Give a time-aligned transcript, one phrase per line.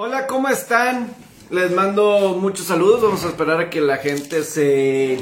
[0.00, 1.12] Hola, ¿cómo están?
[1.50, 3.02] Les mando muchos saludos.
[3.02, 5.18] Vamos a esperar a que la gente se,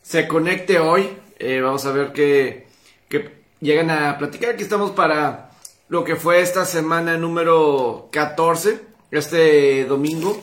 [0.00, 1.10] se conecte hoy.
[1.38, 2.68] Eh, vamos a ver que,
[3.10, 4.54] que llegan a platicar.
[4.54, 5.50] Aquí estamos para
[5.90, 8.80] lo que fue esta semana número 14,
[9.10, 10.42] este domingo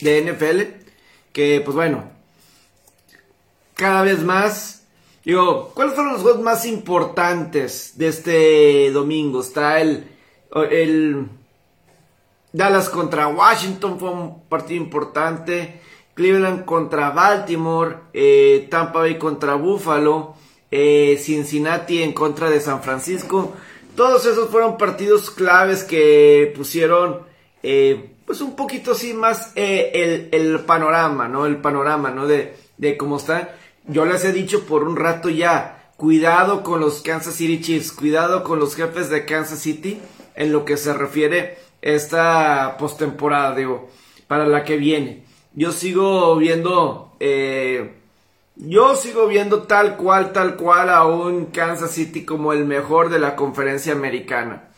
[0.00, 0.62] de NFL.
[1.32, 2.10] Que pues bueno,
[3.74, 4.82] cada vez más.
[5.24, 9.42] Digo, ¿cuáles fueron los juegos más importantes de este domingo?
[9.42, 10.08] Está el,
[10.72, 11.28] el
[12.54, 15.80] Dallas contra Washington, fue un partido importante.
[16.14, 20.36] Cleveland contra Baltimore, eh, Tampa Bay contra Buffalo,
[20.70, 23.54] eh, Cincinnati en contra de San Francisco.
[23.96, 27.22] Todos esos fueron partidos claves que pusieron,
[27.64, 31.46] eh, pues un poquito así más el, el, panorama, ¿no?
[31.46, 32.28] El panorama, ¿no?
[32.28, 33.56] De, de cómo está.
[33.88, 38.44] Yo les he dicho por un rato ya, cuidado con los Kansas City Chiefs, cuidado
[38.44, 40.00] con los jefes de Kansas City
[40.36, 43.90] en lo que se refiere esta postemporada, digo,
[44.26, 45.22] para la que viene.
[45.52, 47.92] Yo sigo viendo, eh,
[48.56, 53.18] yo sigo viendo tal cual, tal cual a un Kansas City como el mejor de
[53.18, 54.70] la conferencia americana.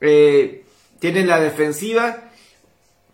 [0.00, 0.64] Eh,
[0.98, 2.24] tienen la defensiva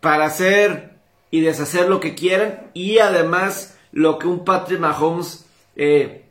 [0.01, 0.95] para hacer
[1.31, 5.45] y deshacer lo que quieran y además lo que un Patrick Mahomes,
[5.77, 6.25] eh,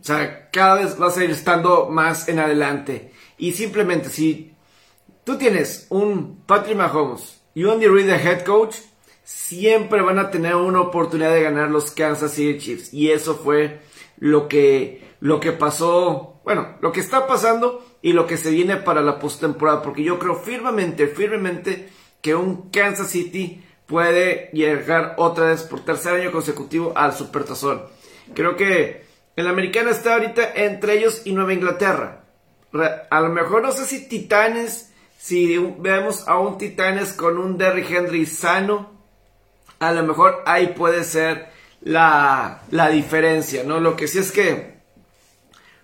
[0.00, 3.12] o sea, cada vez va a seguir estando más en adelante.
[3.36, 4.54] Y simplemente si
[5.28, 8.76] tú tienes un Patrick Mahomes y un Andy Reid de head coach,
[9.24, 12.94] siempre van a tener una oportunidad de ganar los Kansas City Chiefs.
[12.94, 13.82] Y eso fue
[14.16, 18.78] lo que, lo que pasó, bueno, lo que está pasando y lo que se viene
[18.78, 19.82] para la postemporada.
[19.82, 21.90] Porque yo creo firmemente, firmemente
[22.22, 27.82] que un Kansas City puede llegar otra vez por tercer año consecutivo al Supertazón.
[28.32, 29.04] Creo que
[29.36, 32.24] el americano está ahorita entre ellos y Nueva Inglaterra.
[33.10, 34.87] A lo mejor no sé si Titanes
[35.18, 38.92] si vemos a un Titanes con un Derrick Henry sano,
[39.80, 41.48] a lo mejor ahí puede ser
[41.82, 43.80] la, la diferencia, ¿no?
[43.80, 44.78] Lo que sí es que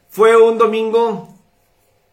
[0.09, 1.37] fue un domingo,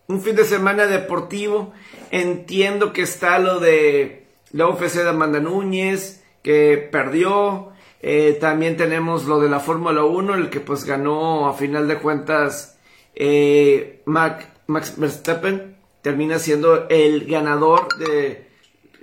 [0.08, 1.74] un fin de semana deportivo.
[2.10, 7.70] Entiendo que está lo de la UFC de Amanda Núñez, que perdió.
[8.02, 12.00] Eh, también tenemos lo de la Fórmula 1, el que pues ganó a final de
[12.00, 12.80] cuentas
[13.14, 18.48] eh, Max Verstappen termina siendo el ganador del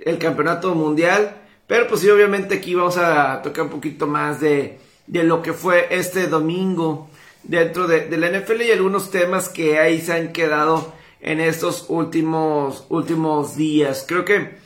[0.05, 1.35] el campeonato mundial.
[1.67, 5.53] Pero pues sí, obviamente aquí vamos a tocar un poquito más de, de lo que
[5.53, 7.09] fue este domingo
[7.43, 12.85] dentro de, la NFL y algunos temas que ahí se han quedado en estos últimos,
[12.89, 14.05] últimos días.
[14.07, 14.57] Creo que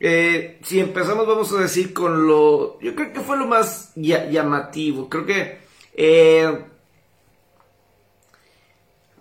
[0.00, 5.08] eh, si empezamos vamos a decir con lo, yo creo que fue lo más llamativo.
[5.08, 5.58] Creo que
[5.94, 6.64] eh,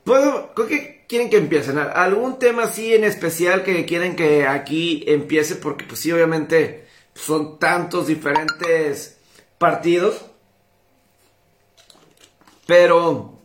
[0.03, 1.77] puedo, creo que quieren que empiecen?
[1.79, 5.55] ¿Algún tema así en especial que quieren que aquí empiece?
[5.55, 9.17] Porque pues sí, obviamente son tantos diferentes
[9.57, 10.25] partidos.
[12.65, 13.39] Pero,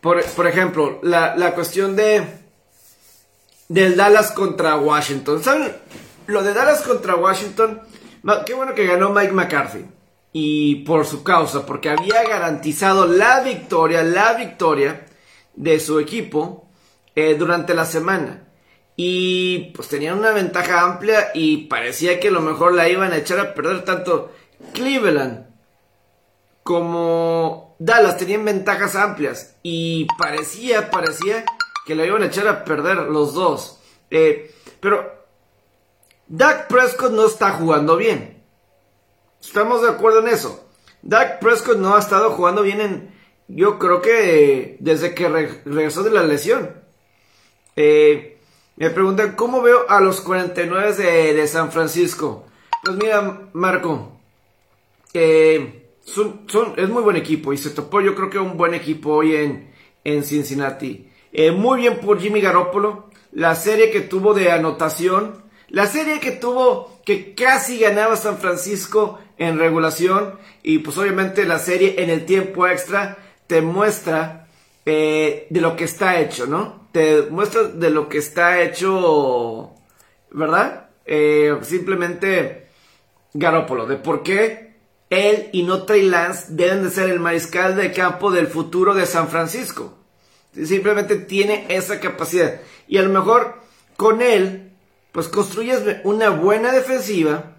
[0.00, 2.40] por, ejemplo, la, cuestión de
[3.68, 5.42] del Dallas contra Washington.
[5.42, 5.74] ¿Saben?
[6.26, 7.80] Lo de Dallas contra Washington,
[8.44, 9.86] qué bueno que ganó Mike McCarthy.
[10.32, 15.06] Y por su causa, porque había garantizado la victoria, la victoria
[15.60, 16.66] de su equipo
[17.14, 18.44] eh, durante la semana.
[18.96, 23.18] Y pues tenían una ventaja amplia y parecía que a lo mejor la iban a
[23.18, 24.32] echar a perder tanto
[24.72, 25.46] Cleveland
[26.62, 31.44] como Dallas tenían ventajas amplias y parecía, parecía
[31.84, 33.80] que la iban a echar a perder los dos.
[34.10, 35.26] Eh, pero
[36.26, 38.42] Dak Prescott no está jugando bien.
[39.42, 40.68] Estamos de acuerdo en eso.
[41.02, 43.19] Dak Prescott no ha estado jugando bien en,
[43.54, 46.70] yo creo que desde que regresó de la lesión.
[47.76, 48.38] Eh,
[48.76, 50.94] me preguntan, ¿cómo veo a los 49
[51.34, 52.46] de, San Francisco?
[52.82, 54.20] Pues mira, Marco,
[55.12, 56.46] eh, son,
[56.76, 59.70] es muy buen equipo y se topó yo creo que un buen equipo hoy en,
[60.04, 61.08] en Cincinnati.
[61.32, 66.32] Eh, muy bien por Jimmy Garoppolo, la serie que tuvo de anotación, la serie que
[66.32, 72.24] tuvo que casi ganaba San Francisco en regulación y pues obviamente la serie en el
[72.26, 73.18] tiempo extra
[73.50, 74.46] te muestra
[74.86, 76.86] eh, de lo que está hecho, ¿no?
[76.92, 79.72] Te muestra de lo que está hecho,
[80.30, 80.90] ¿verdad?
[81.04, 82.68] Eh, simplemente
[83.34, 84.76] Garópolo, de por qué
[85.10, 89.04] él y no Trey Lance deben de ser el mariscal de campo del futuro de
[89.04, 89.98] San Francisco.
[90.54, 92.60] Simplemente tiene esa capacidad.
[92.86, 93.56] Y a lo mejor
[93.96, 94.74] con él,
[95.10, 97.56] pues construyes una buena defensiva,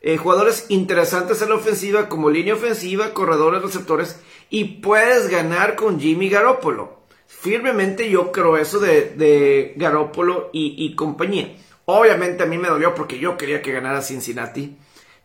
[0.00, 5.98] eh, jugadores interesantes en la ofensiva como línea ofensiva, corredores, receptores y puedes ganar con
[5.98, 6.98] Jimmy Garoppolo.
[7.26, 11.56] Firmemente yo creo eso de, de Garoppolo y, compañía.
[11.84, 14.76] Obviamente a mí me dolió porque yo quería que ganara Cincinnati.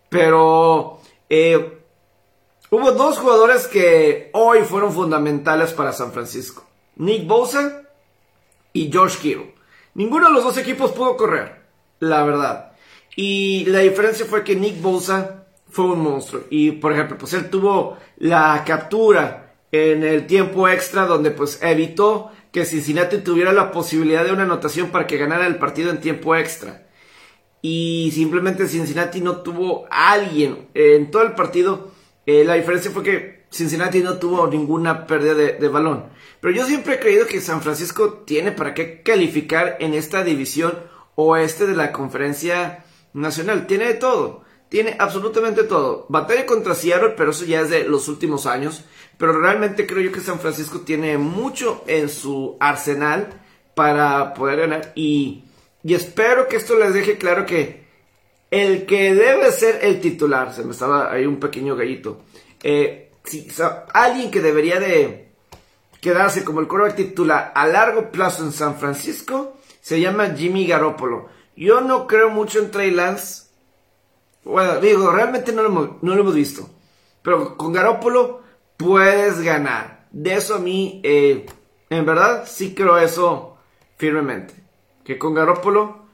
[0.09, 0.99] Pero
[1.29, 1.79] eh,
[2.69, 6.65] hubo dos jugadores que hoy fueron fundamentales para San Francisco.
[6.97, 7.83] Nick Bosa
[8.73, 9.55] y George Kittle.
[9.95, 11.61] Ninguno de los dos equipos pudo correr,
[11.99, 12.72] la verdad.
[13.15, 16.43] Y la diferencia fue que Nick Bosa fue un monstruo.
[16.49, 22.31] Y por ejemplo, pues él tuvo la captura en el tiempo extra donde pues evitó
[22.51, 26.35] que Cincinnati tuviera la posibilidad de una anotación para que ganara el partido en tiempo
[26.35, 26.87] extra.
[27.63, 31.91] Y simplemente Cincinnati no tuvo a alguien en todo el partido.
[32.25, 36.05] Eh, la diferencia fue que Cincinnati no tuvo ninguna pérdida de, de, balón.
[36.39, 40.77] Pero yo siempre he creído que San Francisco tiene para qué calificar en esta división
[41.15, 42.83] oeste de la conferencia
[43.13, 43.67] nacional.
[43.67, 44.43] Tiene de todo.
[44.69, 46.05] Tiene absolutamente todo.
[46.09, 48.83] Batalla contra Seattle, pero eso ya es de los últimos años.
[49.17, 53.41] Pero realmente creo yo que San Francisco tiene mucho en su arsenal
[53.75, 54.91] para poder ganar.
[54.95, 55.43] Y,
[55.83, 57.83] y espero que esto les deje claro que
[58.53, 62.21] el que debe ser el titular, se me estaba ahí un pequeño gallito,
[62.61, 63.09] eh,
[63.93, 65.29] alguien que debería de
[65.99, 71.29] quedarse como el quarterback titular a largo plazo en San Francisco, se llama Jimmy Garoppolo.
[71.55, 73.43] Yo no creo mucho en Trey Lance.
[74.43, 76.69] Bueno, digo, realmente no lo hemos, no lo hemos visto.
[77.21, 78.41] Pero con Garoppolo
[78.77, 80.05] puedes ganar.
[80.11, 81.45] De eso a mí, eh,
[81.89, 83.57] en verdad, sí creo eso
[83.97, 84.53] firmemente.
[85.03, 86.05] Que con Garópolo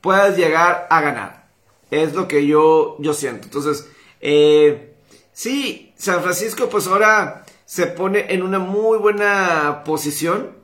[0.00, 1.48] puedes llegar a ganar.
[1.90, 3.44] Es lo que yo, yo siento.
[3.44, 3.88] Entonces,
[4.20, 4.94] eh,
[5.32, 10.56] sí, San Francisco pues ahora se pone en una muy buena posición.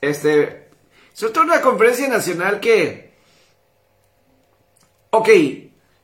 [0.00, 0.68] Este,
[1.12, 3.11] sobre todo en conferencia nacional que...
[5.14, 5.28] Ok,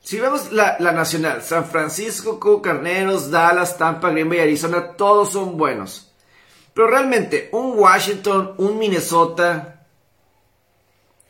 [0.01, 6.13] si vemos la, nacional, San Francisco, Carneros, Dallas, Tampa, Green Bay, Arizona, todos son buenos.
[6.75, 9.87] Pero realmente, un Washington, un Minnesota,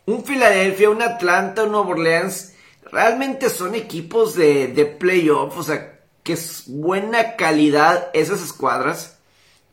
[0.06, 2.56] un Filadelfia, un Atlanta, un Nueva Orleans,
[2.90, 9.20] realmente son equipos de, de playoff, o sea, que es buena calidad esas escuadras.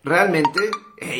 [0.03, 0.59] Realmente,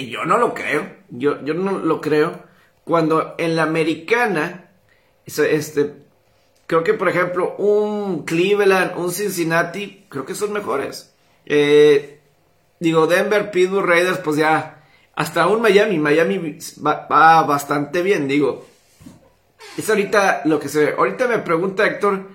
[0.08, 2.44] yo no lo creo, yo, yo no lo creo.
[2.84, 4.70] Cuando en la americana,
[5.26, 6.05] este,
[6.68, 11.14] Creo que, por ejemplo, un Cleveland, un Cincinnati, creo que son mejores.
[11.46, 12.20] Eh,
[12.80, 14.84] digo, Denver, Pittsburgh, Raiders, pues ya.
[15.16, 16.00] Hasta un Miami.
[16.00, 18.66] Miami va, bastante bien, digo.
[19.78, 20.96] Es ahorita lo que se ve.
[20.98, 22.28] Ahorita me pregunta Héctor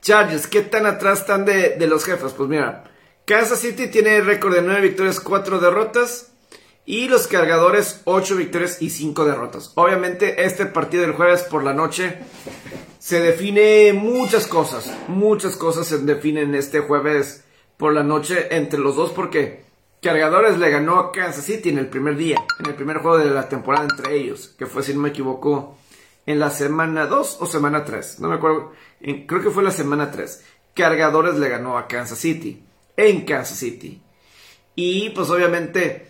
[0.00, 2.32] Chargers, ¿qué tan atrás están de, de los jefes?
[2.32, 2.84] Pues mira,
[3.24, 6.33] Kansas City tiene récord de 9 victorias, 4 derrotas.
[6.86, 9.72] Y los cargadores, 8 victorias y 5 derrotas.
[9.74, 12.18] Obviamente, este partido del jueves por la noche
[12.98, 17.44] se define muchas cosas, muchas cosas se definen este jueves
[17.76, 19.64] por la noche entre los dos porque
[20.04, 23.30] Cargadores le ganó a Kansas City en el primer día, en el primer juego de
[23.30, 25.78] la temporada entre ellos, que fue, si no me equivoco,
[26.26, 30.10] en la semana 2 o semana 3, no me acuerdo, creo que fue la semana
[30.10, 30.44] 3.
[30.74, 32.62] Cargadores le ganó a Kansas City,
[32.98, 34.02] en Kansas City.
[34.74, 36.08] Y pues obviamente,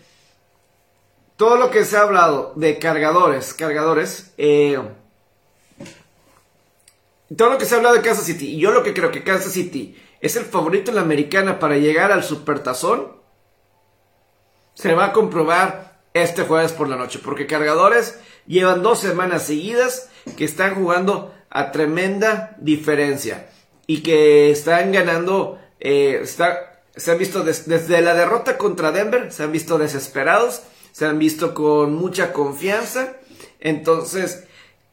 [1.37, 4.79] todo lo que se ha hablado de cargadores, cargadores, eh,
[7.35, 9.23] todo lo que se ha hablado de Kansas City, y yo lo que creo que
[9.23, 13.13] Kansas City es el favorito en la americana para llegar al supertazón,
[14.73, 20.09] se va a comprobar este jueves por la noche, porque cargadores llevan dos semanas seguidas
[20.37, 23.49] que están jugando a tremenda diferencia
[23.87, 29.51] y que están ganando, eh, se han visto desde la derrota contra Denver, se han
[29.51, 30.61] visto desesperados,
[30.95, 33.17] se han visto con mucha confianza,
[33.59, 34.45] entonces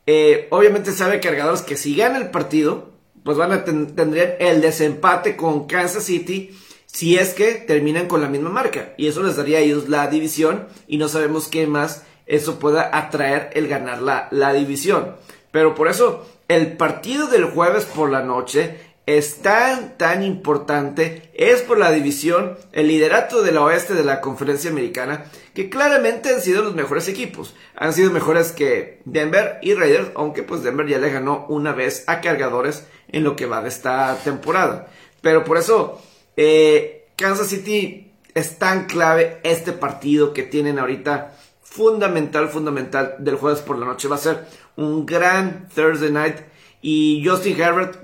[0.05, 2.91] eh, obviamente sabe cargadores que si gana el partido,
[3.23, 8.29] pues van a tendrían el desempate con Kansas City si es que terminan con la
[8.29, 8.95] misma marca.
[8.97, 12.91] Y eso les daría a ellos la división y no sabemos qué más eso pueda
[12.99, 15.15] atraer el ganar la, la división.
[15.53, 21.63] Pero por eso el partido del jueves por la noche es tan, tan importante, es
[21.63, 26.41] por la división, el liderato de la oeste de la conferencia americana, que claramente han
[26.41, 27.55] sido los mejores equipos.
[27.75, 32.05] Han sido mejores que Denver y Raiders, aunque pues Denver ya le ganó una vez
[32.07, 34.89] a cargadores en lo que va de esta temporada.
[35.21, 36.01] Pero por eso,
[36.37, 41.37] eh, Kansas City es tan clave este partido que tienen ahorita.
[41.63, 44.07] Fundamental, fundamental del jueves por la noche.
[44.07, 46.37] Va a ser un gran Thursday night.
[46.83, 47.97] Y Justin Herbert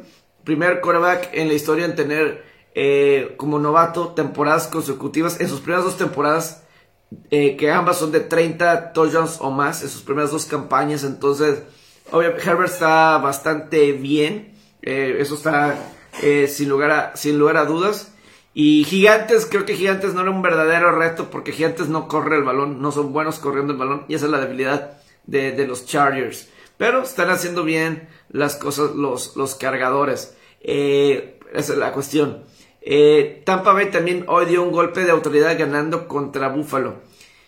[0.49, 2.43] primer quarterback en la historia en tener
[2.75, 6.63] eh, como novato temporadas consecutivas en sus primeras dos temporadas,
[7.31, 11.05] eh, que ambas son de 30 touchdowns o más en sus primeras dos campañas.
[11.05, 11.65] Entonces,
[12.11, 14.55] obviamente, Herbert está bastante bien.
[14.81, 15.93] Eh, eso está
[16.49, 18.15] sin, lugar a, sin lugar a dudas.
[18.55, 22.43] Y Gigantes, creo que Gigantes no era un verdadero reto porque Gigantes no corre el
[22.45, 25.85] balón, no son buenos corriendo el balón y esa es la debilidad de, de los
[25.85, 26.49] Chargers.
[26.79, 30.38] Pero están haciendo bien las cosas los, los cargadores.
[30.61, 32.45] Eh, esa es la cuestión.
[32.81, 36.97] Eh, Tampa Bay también hoy dio un golpe de autoridad ganando contra Buffalo.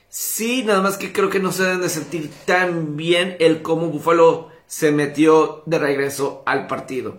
[0.09, 3.87] Sí, nada más que creo que no se deben de sentir tan bien el cómo
[3.87, 7.19] Buffalo se metió de regreso al partido.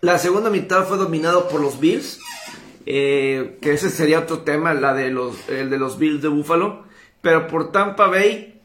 [0.00, 2.20] La segunda mitad fue dominado por los Bills,
[2.86, 6.84] eh, que ese sería otro tema, la de los, el de los Bills de Buffalo.
[7.20, 8.60] Pero por Tampa Bay,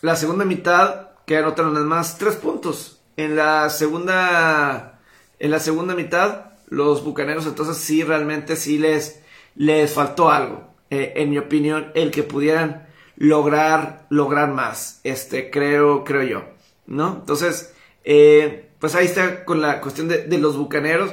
[0.00, 3.00] la segunda mitad, que anotaron nada más tres puntos.
[3.16, 4.99] En la segunda,
[5.40, 9.22] en la segunda mitad, los Bucaneros entonces sí, realmente sí les,
[9.56, 10.70] les faltó algo.
[10.90, 15.00] Eh, en mi opinión, el que pudieran lograr, lograr más.
[15.02, 16.44] Este, creo, creo yo.
[16.86, 17.16] ¿No?
[17.20, 21.12] Entonces, eh, pues ahí está con la cuestión de, de, los Bucaneros.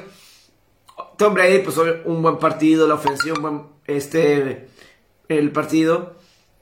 [1.18, 4.68] Tom Brady, pues un buen partido, la ofensiva, un buen, este,
[5.28, 6.16] el partido.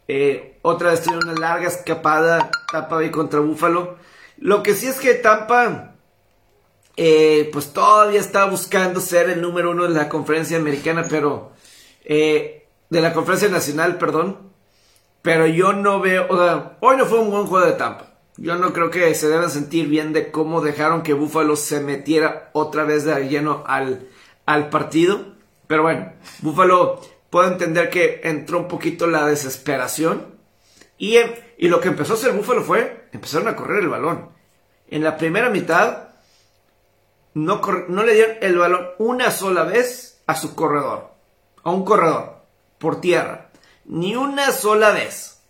[0.08, 3.98] Eh, otra vez tiene una larga escapada Tampa Bay contra Búfalo.
[4.38, 5.95] Lo que sí es que Tampa,
[6.98, 11.52] eh, pues todavía está buscando ser el número uno de la conferencia americana, pero
[12.04, 14.54] eh, de la conferencia nacional, perdón.
[15.22, 16.28] Pero yo no veo,
[16.82, 18.14] hoy no fue un buen juego de Tampa.
[18.38, 22.50] Yo no creo que se deben sentir bien de cómo dejaron que Búfalo se metiera
[22.54, 24.08] otra vez de lleno al,
[24.46, 25.34] al partido.
[25.68, 30.36] Pero bueno, Búfalo puedo entender que entró un poquito la desesperación.
[30.98, 31.18] Y,
[31.58, 34.30] y lo que empezó a hacer Búfalo fue, empezaron a correr el balón.
[34.90, 36.10] En la primera mitad,
[37.36, 37.60] no,
[38.04, 41.12] le dieron el balón una sola vez a su corredor.
[41.64, 42.38] A un corredor.
[42.80, 43.52] Por tierra.
[43.84, 45.42] Ni una sola vez.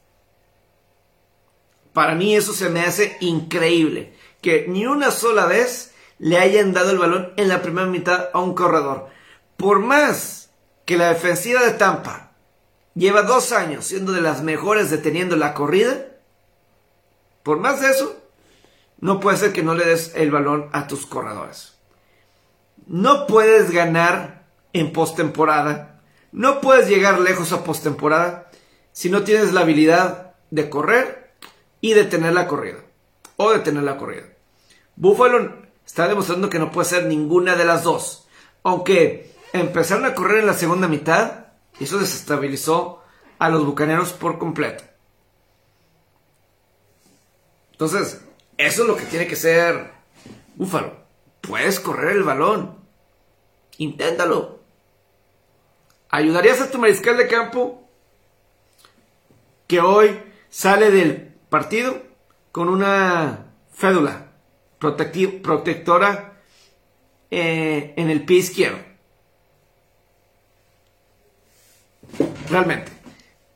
[1.93, 4.17] Para mí eso se me hace increíble.
[4.41, 8.39] Que ni una sola vez le hayan dado el balón en la primera mitad a
[8.39, 9.09] un corredor.
[9.55, 10.49] Por más
[10.85, 12.31] que la defensiva de Tampa
[12.95, 16.07] lleva dos años siendo de las mejores deteniendo la corrida,
[17.43, 18.19] por más de eso,
[18.99, 21.74] no puede ser que no le des el balón a tus corredores.
[22.87, 26.01] No puedes ganar en postemporada,
[26.31, 28.51] no puedes llegar lejos a postemporada
[28.91, 31.33] si no tienes la habilidad de correr
[31.81, 32.79] y detener la corrida.
[33.37, 34.23] O detener la corrida.
[34.95, 38.27] Buffalo está demostrando que no puede ser ninguna de las dos.
[38.63, 41.45] Aunque empezaron a correr en la segunda mitad
[41.79, 43.01] eso desestabilizó
[43.37, 44.83] a los bucaneros por completo.
[47.71, 48.21] Entonces,
[48.57, 49.91] eso es lo que tiene que ser
[50.55, 51.04] Búfalo.
[51.47, 52.75] Puedes correr el balón.
[53.77, 54.59] Inténtalo.
[56.09, 57.87] ¿Ayudarías a tu mariscal de campo
[59.67, 60.17] que hoy
[60.49, 62.01] sale del partido
[62.51, 64.31] con una fédula
[64.79, 66.41] protectora
[67.31, 68.79] eh, en el pie izquierdo?
[72.49, 72.91] Realmente.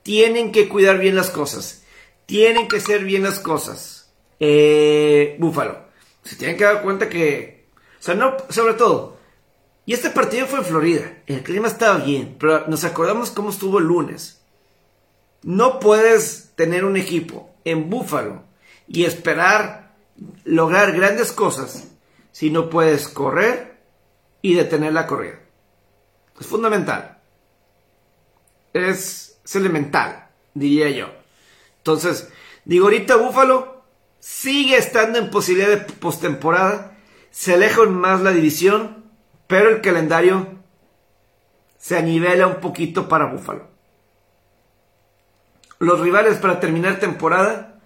[0.03, 1.83] Tienen que cuidar bien las cosas.
[2.25, 4.11] Tienen que ser bien las cosas.
[4.39, 5.85] Eh, Búfalo.
[6.23, 7.58] Se tienen que dar cuenta que.
[7.99, 9.17] O sea, no, sobre todo.
[9.85, 11.17] Y este partido fue en Florida.
[11.25, 12.37] El clima estaba bien.
[12.39, 14.41] Pero nos acordamos cómo estuvo el lunes.
[15.41, 18.43] No puedes tener un equipo en Búfalo
[18.87, 19.95] y esperar
[20.43, 21.87] lograr grandes cosas
[22.31, 23.77] si no puedes correr
[24.41, 25.39] y detener la corrida.
[26.39, 27.19] Es fundamental
[28.73, 31.07] es, elemental, diría yo.
[31.77, 32.29] Entonces,
[32.65, 33.83] digo, ahorita Búfalo
[34.19, 36.97] sigue estando en posibilidad de postemporada,
[37.31, 39.05] se aleja más la división,
[39.47, 40.47] pero el calendario
[41.77, 43.67] se anivela un poquito para Búfalo.
[45.79, 47.79] Los rivales para terminar temporada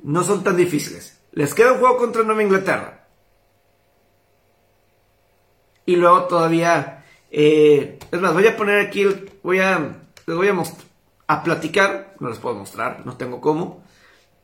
[0.00, 1.20] no son tan difíciles.
[1.32, 3.06] Les queda un juego contra Nueva Inglaterra.
[5.86, 9.04] Y luego todavía eh, es más, voy a poner aquí,
[9.42, 9.96] voy a,
[10.26, 10.54] les voy a,
[11.26, 13.84] a platicar, no les puedo mostrar, no tengo cómo,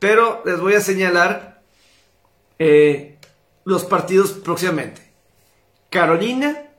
[0.01, 1.63] pero les voy a señalar
[2.59, 3.10] eh,
[3.65, 5.13] los partidos próximamente.
[5.91, 6.71] Carolina,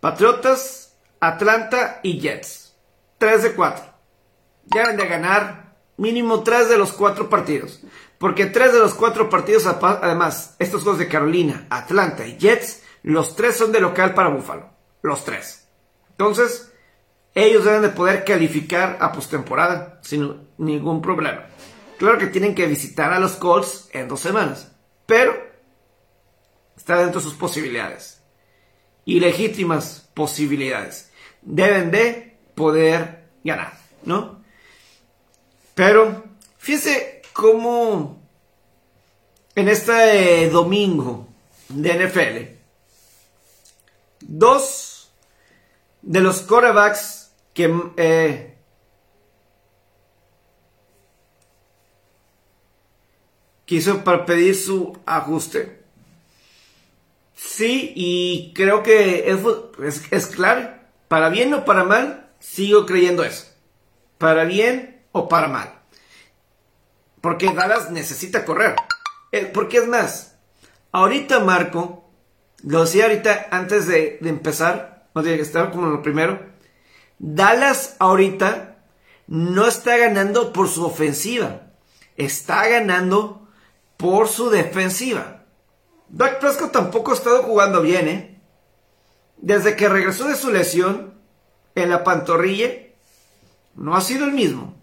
[0.00, 2.74] Patriotas, Atlanta y Jets.
[3.18, 3.84] 3 de 4.
[4.64, 7.80] Deben de ganar mínimo 3 de los 4 partidos.
[8.18, 13.34] Porque 3 de los 4 partidos, además, estos dos de Carolina, Atlanta y Jets, los
[13.34, 14.70] tres son de local para Buffalo.
[15.02, 15.68] Los tres.
[16.10, 16.72] Entonces,
[17.34, 21.46] ellos deben de poder calificar a postemporada sin ningún problema.
[22.02, 24.72] Claro que tienen que visitar a los Colts en dos semanas,
[25.06, 25.40] pero
[26.76, 28.20] está dentro de sus posibilidades.
[29.04, 31.12] Y legítimas posibilidades.
[31.42, 34.42] Deben de poder ganar, ¿no?
[35.76, 36.24] Pero,
[36.58, 38.20] fíjese cómo
[39.54, 41.28] en este domingo
[41.68, 42.58] de NFL,
[44.22, 45.12] dos
[46.02, 47.72] de los corebacks que...
[47.96, 48.51] Eh,
[53.72, 55.80] quiso para pedir su ajuste.
[57.34, 60.74] Sí, y creo que es, es, clave.
[61.08, 63.46] Para bien o para mal, sigo creyendo eso.
[64.18, 65.72] Para bien o para mal.
[67.22, 68.76] Porque Dallas necesita correr.
[69.32, 70.34] Eh, porque es más,
[70.90, 72.10] ahorita Marco,
[72.62, 76.38] lo decía ahorita antes de, empezar, no que estar como lo primero.
[77.18, 78.84] Dallas ahorita
[79.28, 81.68] no está ganando por su ofensiva,
[82.18, 83.41] está ganando
[84.02, 85.44] por su defensiva.
[86.08, 88.40] Dak Prescott tampoco ha estado jugando bien, ¿eh?
[89.36, 91.14] Desde que regresó de su lesión
[91.76, 92.70] en la pantorrilla,
[93.76, 94.74] no ha sido el mismo.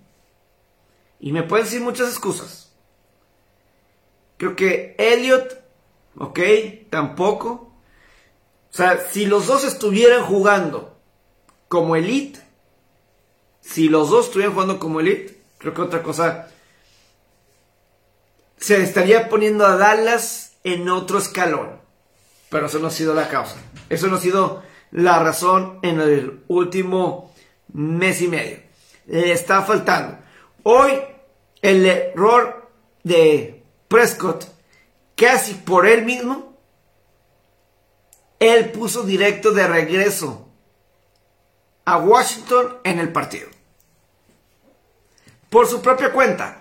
[1.19, 2.71] Y me pueden decir muchas excusas.
[4.37, 5.61] Creo que Elliot,
[6.17, 6.39] ok,
[6.89, 7.73] tampoco.
[8.71, 10.97] O sea, si los dos estuvieran jugando
[11.67, 12.39] como elite,
[13.59, 16.49] si los dos estuvieran jugando como elite, creo que otra cosa
[18.59, 21.79] se estaría poniendo a Dallas en otro escalón.
[22.49, 23.55] Pero eso no ha sido la causa.
[23.89, 27.33] Eso no ha sido la razón en el último
[27.73, 28.59] mes y medio.
[29.05, 30.17] Le está faltando.
[30.63, 30.99] Hoy
[31.61, 32.69] el error
[33.03, 34.45] de Prescott,
[35.15, 36.57] casi por él mismo,
[38.39, 40.47] él puso directo de regreso
[41.85, 43.49] a Washington en el partido.
[45.49, 46.58] Por su propia cuenta.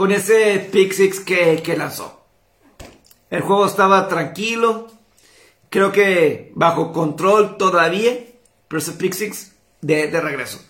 [0.00, 2.24] Con ese pick six que, lanzó.
[3.28, 4.90] El juego estaba tranquilo.
[5.68, 8.18] Creo que bajo control todavía.
[8.66, 9.52] Pero ese pick six
[9.82, 10.64] de, regreso.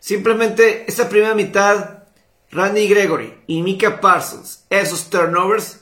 [0.00, 2.02] Simplemente esa primera mitad,
[2.50, 5.80] Randy Gregory y Mika Parsons, esos turnovers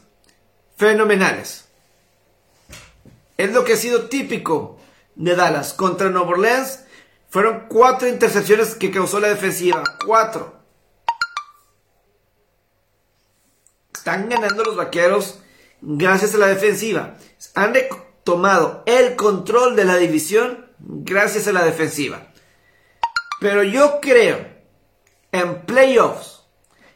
[0.77, 1.65] fenomenales.
[3.37, 4.79] Es lo que ha sido típico
[5.17, 6.85] de Dallas contra Nueva Orleans.
[7.31, 9.83] Fueron cuatro intercepciones que causó la defensiva.
[10.07, 10.62] Cuatro.
[14.03, 15.39] Están ganando los vaqueros
[15.81, 17.15] gracias a la defensiva.
[17.55, 17.73] Han
[18.25, 22.27] tomado el control de la división gracias a la defensiva.
[23.39, 24.45] Pero yo creo
[25.31, 26.43] en playoffs,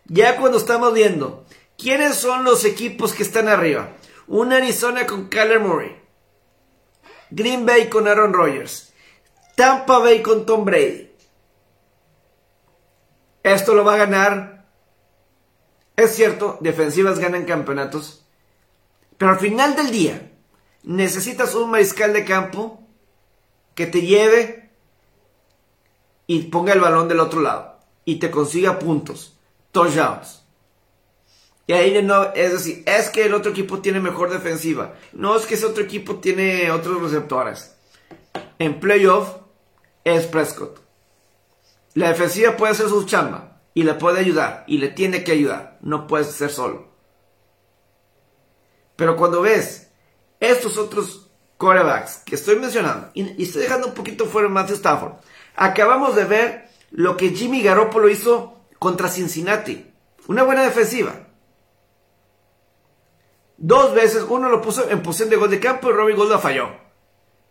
[0.06, 1.46] ya cuando estamos viendo
[1.78, 3.92] quiénes son los equipos que están arriba,
[4.26, 5.96] un Arizona con Kyler Murray,
[7.30, 8.92] Green Bay con Aaron Rodgers,
[9.54, 11.08] Tampa Bay con Tom Brady.
[13.44, 14.55] Esto lo va a ganar.
[15.96, 18.24] Es cierto, defensivas ganan campeonatos.
[19.16, 20.32] Pero al final del día,
[20.82, 22.82] necesitas un mariscal de campo
[23.74, 24.70] que te lleve
[26.26, 29.38] y ponga el balón del otro lado y te consiga puntos,
[29.72, 30.42] touchdowns.
[31.66, 34.94] Y ahí no, es decir, es que el otro equipo tiene mejor defensiva.
[35.12, 37.74] No es que ese otro equipo tiene otros receptores.
[38.58, 39.36] En playoff
[40.04, 40.80] es Prescott.
[41.94, 45.76] La defensiva puede hacer su chamba y le puede ayudar y le tiene que ayudar.
[45.82, 46.88] No puede ser solo.
[48.96, 49.90] Pero cuando ves
[50.40, 55.12] estos otros quarterbacks que estoy mencionando y, estoy dejando un poquito fuera Matthew Stafford,
[55.56, 59.92] Acabamos de ver lo que Jimmy Garoppolo hizo contra Cincinnati.
[60.26, 61.14] Una buena defensiva.
[63.58, 66.70] Dos veces, uno lo puso en posición de gol de campo y Robbie Gold falló.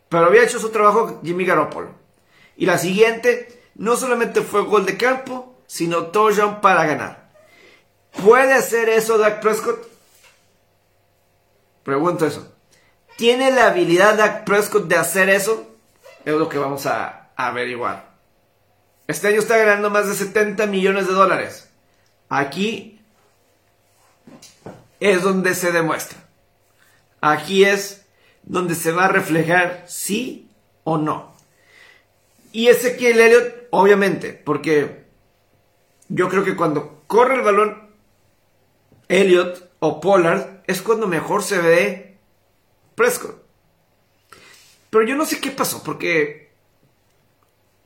[0.10, 1.96] Pero había hecho su trabajo Jimmy Garoppolo.
[2.58, 7.30] Y la siguiente, no solamente fue gol de campo, sino touchdown para ganar.
[8.23, 9.88] ¿Puede hacer eso Dak Prescott?
[11.84, 12.51] Pregunto eso.
[13.17, 15.75] ¿Tiene la habilidad Dak Prescott de hacer eso?
[16.25, 18.15] Es lo que vamos a, averiguar.
[19.08, 21.69] Este año está ganando más de 70 millones de dólares.
[22.30, 23.01] Aquí
[24.99, 26.17] es donde se demuestra.
[27.21, 28.06] Aquí es
[28.43, 30.49] donde se va a reflejar sí
[30.84, 31.36] o no.
[32.51, 35.05] Y ese que el Elliot, obviamente, porque
[36.10, 37.89] yo creo que cuando corre el balón
[39.08, 42.18] Elliot o Pollard es cuando mejor se ve
[42.96, 43.44] Prescott.
[44.89, 46.54] Pero yo no sé qué pasó, porque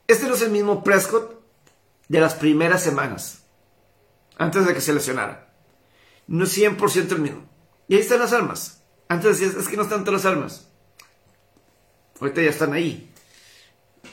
[0.08, 1.42] este no es el mismo Prescott
[2.08, 3.44] de las primeras semanas,
[4.38, 5.54] antes de que se lesionara.
[6.28, 7.50] No es 100% el mismo.
[7.88, 8.84] Y ahí están las armas.
[9.08, 10.70] Antes decías, es que no están todas las armas.
[12.20, 13.12] Ahorita ya están ahí.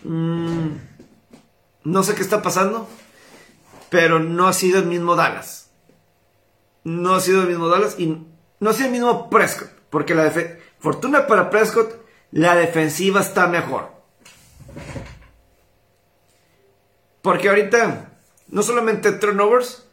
[0.02, 0.76] Mm,
[1.84, 2.88] no sé qué está pasando,
[3.90, 5.70] pero no ha sido el mismo Dallas.
[6.84, 8.26] No ha sido el mismo Dallas y
[8.60, 10.32] no ha sido el mismo Prescott, porque la
[10.78, 13.90] fortuna para Prescott, la defensiva está mejor.
[17.22, 18.12] Porque ahorita
[18.48, 19.86] no solamente turnovers,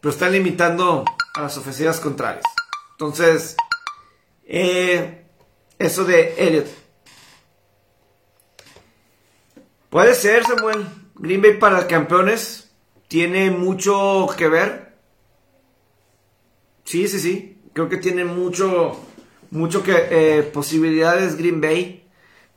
[0.00, 1.04] pero están limitando
[1.34, 2.44] a las ofensivas contrarias.
[2.92, 3.56] Entonces,
[4.44, 5.26] eh,
[5.78, 6.66] eso de Elliot.
[9.88, 10.86] Puede ser, Samuel.
[11.14, 12.63] Green Bay para campeones
[13.14, 14.96] tiene mucho que ver.
[16.82, 17.62] Sí, sí, sí.
[17.72, 19.00] Creo que tiene mucho,
[19.52, 22.08] mucho que eh, posibilidades Green Bay.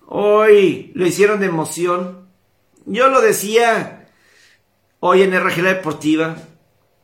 [0.07, 2.27] Hoy lo hicieron de emoción.
[2.87, 4.09] Yo lo decía
[4.99, 6.37] hoy en RG Deportiva.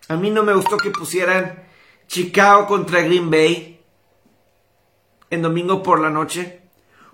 [0.07, 1.63] A mí no me gustó que pusieran
[2.07, 3.79] Chicago contra Green Bay
[5.29, 6.63] en domingo por la noche.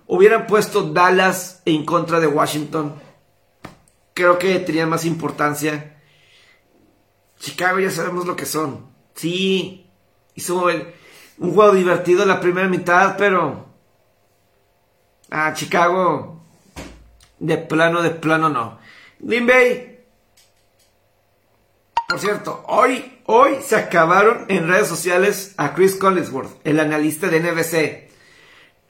[0.07, 2.95] Hubieran puesto Dallas en contra de Washington.
[4.13, 5.97] Creo que tenía más importancia.
[7.39, 8.87] Chicago ya sabemos lo que son.
[9.15, 9.89] Sí,
[10.35, 10.67] hizo
[11.37, 13.67] un juego divertido la primera mitad, pero...
[15.31, 16.43] Ah, Chicago,
[17.39, 18.79] de plano, de plano no.
[19.19, 19.89] Green Bay,
[22.07, 27.39] por cierto, hoy, hoy se acabaron en redes sociales a Chris Collinsworth, el analista de
[27.39, 28.09] NBC,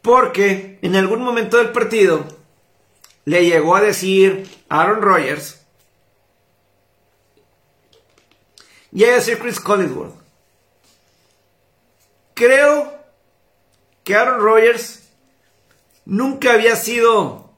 [0.01, 2.23] porque en algún momento del partido
[3.25, 5.58] le llegó a decir Aaron Rodgers
[8.91, 10.15] y a decir Chris Collinsworth.
[12.33, 12.93] Creo
[14.03, 15.09] que Aaron Rodgers
[16.05, 17.51] nunca había sido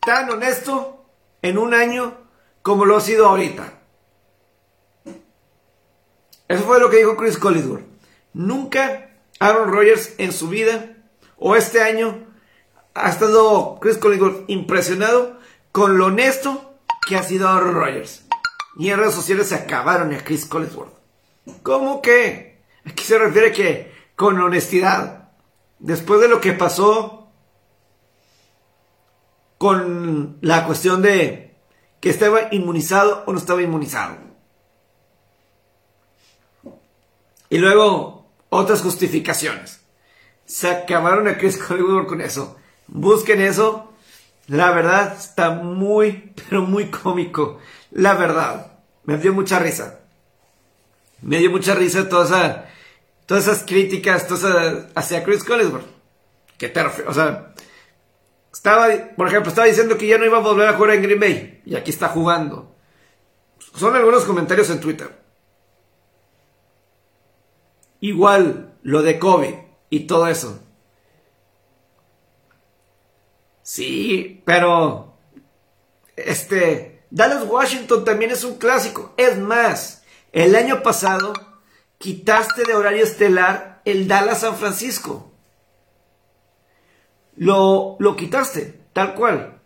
[0.00, 1.04] tan honesto
[1.42, 2.16] en un año
[2.62, 3.74] como lo ha sido ahorita.
[6.48, 7.84] Eso fue lo que dijo Chris Collinsworth.
[8.32, 10.96] Nunca Aaron Rodgers en su vida
[11.36, 12.26] o este año
[12.94, 15.38] ha estado Chris Collinsworth impresionado
[15.72, 16.74] con lo honesto
[17.06, 18.24] que ha sido Aaron Rodgers.
[18.80, 20.94] Y en redes sociales se acabaron a Chris Collinsworth.
[21.62, 22.62] ¿Cómo que?
[22.86, 25.32] Aquí se refiere que con honestidad.
[25.78, 27.30] Después de lo que pasó
[29.58, 31.58] con la cuestión de
[32.00, 34.16] que estaba inmunizado o no estaba inmunizado.
[37.50, 39.82] Y luego otras justificaciones.
[40.46, 42.56] Se acabaron a Chris Hollywood con eso.
[42.86, 43.92] Busquen eso.
[44.46, 47.58] La verdad está muy, pero muy cómico.
[47.90, 48.69] La verdad.
[49.10, 49.98] Me dio mucha risa.
[51.20, 52.70] Me dio mucha risa toda
[53.26, 54.24] todas esas críticas
[54.94, 55.88] hacia Chris Collinsworth.
[56.56, 57.52] Que te O sea,
[58.52, 61.18] estaba, por ejemplo, estaba diciendo que ya no iba a volver a jugar en Green
[61.18, 61.60] Bay.
[61.66, 62.76] Y aquí está jugando.
[63.74, 65.10] Son algunos comentarios en Twitter.
[67.98, 69.54] Igual lo de COVID
[69.90, 70.62] y todo eso.
[73.64, 75.16] Sí, pero
[76.14, 79.12] este Dallas Washington también es un clásico.
[79.16, 81.32] Es más, el año pasado
[81.98, 85.32] quitaste de horario estelar el Dallas San Francisco.
[87.36, 89.60] Lo, lo quitaste, tal cual.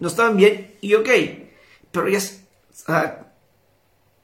[0.00, 1.08] No estaban bien y ok,
[1.90, 2.20] pero ya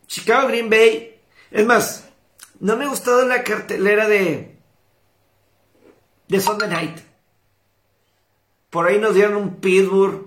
[0.06, 1.20] Chicago Green Bay.
[1.50, 2.08] Es más,
[2.60, 4.58] no me ha gustado la cartelera de.
[6.28, 7.07] de Sunday Night.
[8.70, 10.26] Por ahí nos dieron un Pittsburgh.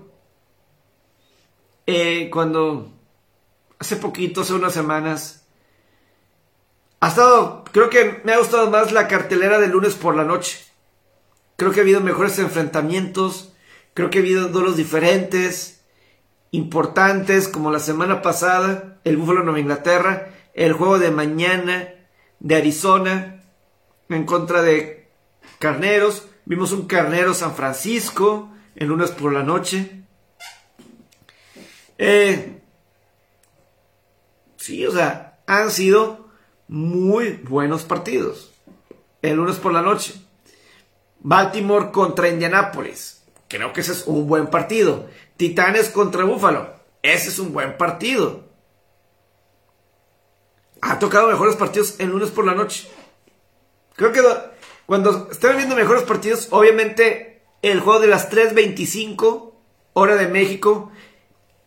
[1.86, 2.92] Eh, cuando.
[3.78, 5.44] hace poquito, hace unas semanas.
[7.00, 7.64] Ha estado.
[7.72, 10.58] Creo que me ha gustado más la cartelera de lunes por la noche.
[11.56, 13.52] Creo que ha habido mejores enfrentamientos.
[13.94, 15.82] Creo que ha habido duelos diferentes
[16.52, 21.88] importantes como la semana pasada, el Buffalo Nueva Inglaterra, el juego de mañana
[22.40, 23.42] de Arizona
[24.08, 25.08] en contra de
[25.58, 30.02] Carneros, vimos un Carnero San Francisco el lunes por la noche.
[31.98, 32.60] Eh,
[34.56, 36.28] sí, o sea, han sido
[36.68, 38.52] muy buenos partidos
[39.20, 40.14] el lunes por la noche.
[41.20, 43.22] Baltimore contra Indianapolis.
[43.48, 45.08] Creo que ese es un buen partido.
[45.36, 46.74] Titanes contra Búfalo.
[47.02, 48.48] Ese es un buen partido.
[50.80, 52.90] Ha tocado mejores partidos el lunes por la noche.
[53.94, 54.22] Creo que
[54.86, 59.52] cuando estén viendo mejores partidos, obviamente el juego de las 3.25
[59.94, 60.90] hora de México,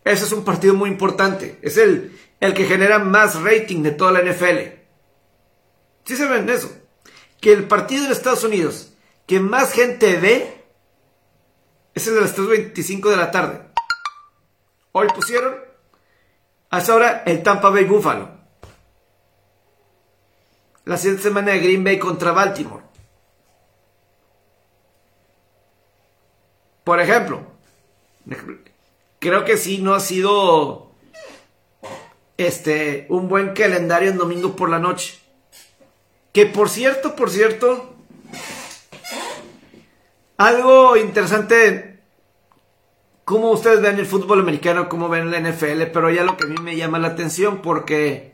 [0.04, 1.58] ese es un partido muy importante.
[1.62, 4.76] Es el, el que genera más rating de toda la NFL.
[6.04, 6.70] ¿Sí se ven eso?
[7.40, 8.92] Que el partido de Estados Unidos
[9.26, 10.64] que más gente ve
[11.94, 13.60] es el de las 3.25 de la tarde.
[14.92, 15.56] Hoy pusieron
[16.70, 18.30] a esa hora el Tampa Bay Buffalo.
[20.84, 22.85] La siguiente semana de Green Bay contra Baltimore.
[26.86, 27.42] Por ejemplo,
[29.18, 30.92] creo que sí no ha sido
[32.36, 35.18] este un buen calendario en domingo por la noche.
[36.32, 37.92] Que por cierto, por cierto,
[40.36, 41.98] algo interesante
[43.24, 46.50] cómo ustedes ven el fútbol americano, cómo ven la NFL, pero ya lo que a
[46.50, 48.32] mí me llama la atención porque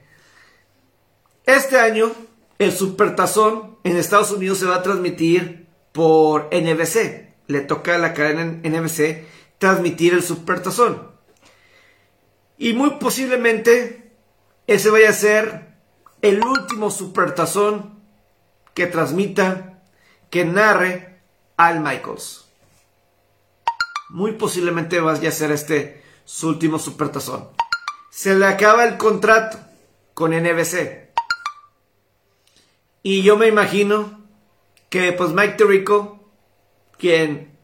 [1.47, 2.13] este año
[2.59, 7.32] el Supertazón en Estados Unidos se va a transmitir por NBC.
[7.53, 9.27] Le toca a la cadena NBC
[9.59, 11.11] transmitir el Supertazón.
[12.57, 14.11] Y muy posiblemente
[14.67, 15.75] ese vaya a ser
[16.23, 18.01] el último supertazón
[18.73, 19.83] que transmita,
[20.31, 21.21] que narre
[21.59, 22.47] Al Michaels.
[24.09, 27.49] Muy posiblemente vaya a ser este su último supertazón.
[28.11, 29.59] Se le acaba el contrato
[30.15, 31.11] con NBC.
[33.03, 34.21] Y yo me imagino
[34.89, 36.22] que pues Mike Tirico,
[37.03, 37.59] quien,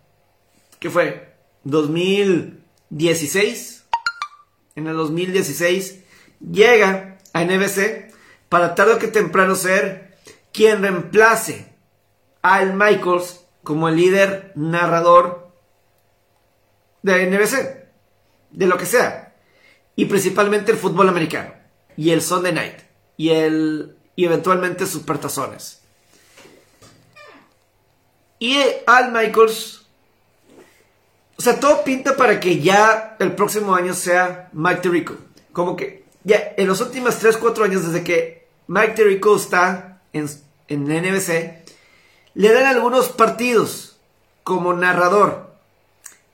[0.80, 3.86] que fue 2016,
[4.74, 6.02] en el 2016,
[6.40, 8.12] llega a NBC
[8.48, 10.18] para tarde o que temprano ser
[10.52, 11.72] quien reemplace
[12.42, 15.52] a Al Michaels como el líder narrador
[17.02, 17.86] de NBC,
[18.50, 19.36] de lo que sea,
[19.94, 21.54] y principalmente el fútbol americano,
[21.96, 22.80] y el Sunday Night,
[23.16, 24.84] y el y eventualmente.
[28.38, 29.86] Y Al Michaels,
[31.36, 35.16] o sea, todo pinta para que ya el próximo año sea Mike Tirico.
[35.52, 40.28] Como que ya en los últimos 3, 4 años desde que Mike Tirico está en,
[40.68, 41.64] en NBC,
[42.34, 43.98] le dan algunos partidos
[44.44, 45.50] como narrador.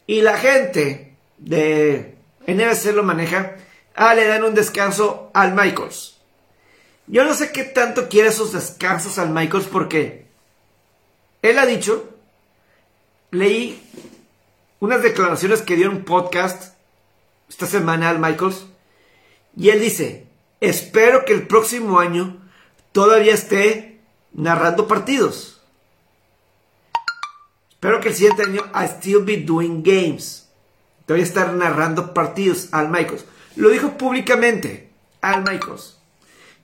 [0.07, 3.57] Y la gente de NBC lo maneja.
[3.95, 6.19] Ah, le dan un descanso al Michaels.
[7.07, 10.24] Yo no sé qué tanto quiere esos descansos al Michaels porque
[11.45, 12.09] él ha dicho,
[13.31, 13.83] leí
[14.81, 16.75] unas declaraciones que dio en un podcast
[17.51, 18.65] esta semana al Michaels
[19.55, 20.27] y él dice,
[20.63, 22.41] espero que el próximo año
[22.93, 24.01] todavía esté
[24.33, 25.61] narrando partidos.
[27.73, 30.49] Espero que el siguiente año I still be doing games.
[31.05, 33.27] Todavía estar narrando partidos al Michaels.
[33.57, 34.89] Lo dijo públicamente
[35.21, 35.99] al Michaels.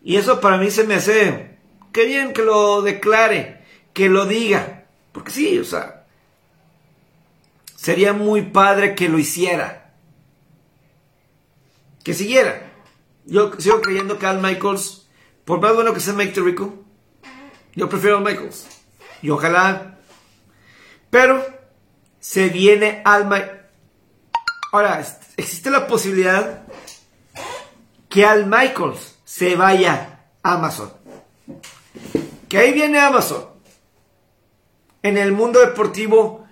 [0.02, 1.58] Y eso para mí se me hace,
[1.92, 3.59] qué bien que lo declare,
[3.92, 4.84] que lo diga.
[5.12, 6.06] Porque sí, o sea,
[7.74, 9.94] sería muy padre que lo hiciera.
[12.04, 12.72] Que siguiera.
[13.26, 15.08] Yo sigo creyendo que Al Michaels,
[15.44, 16.74] por más bueno que sea Mike Rico,
[17.74, 18.66] yo prefiero Al Michaels.
[19.22, 19.98] Y ojalá.
[21.10, 21.44] Pero
[22.18, 23.60] se viene Al Michaels.
[24.72, 25.04] Ahora,
[25.36, 26.62] existe la posibilidad
[28.08, 30.92] que Al Michaels se vaya a Amazon.
[32.48, 33.49] Que ahí viene Amazon.
[35.02, 36.46] En el mundo deportivo,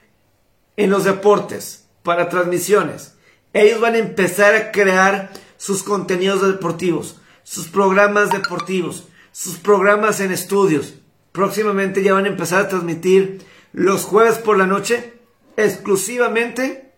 [0.77, 3.15] en los deportes, para transmisiones.
[3.53, 10.33] Ellos van a empezar a crear sus contenidos deportivos, sus programas deportivos, sus programas en
[10.33, 10.95] estudios.
[11.33, 15.15] Próximamente ya van a empezar a transmitir los jueves por la noche
[15.57, 16.95] exclusivamente